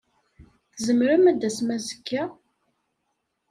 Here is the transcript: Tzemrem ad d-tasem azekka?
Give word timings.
Tzemrem 0.75 1.23
ad 1.31 1.37
d-tasem 1.39 1.69
azekka? 1.75 2.23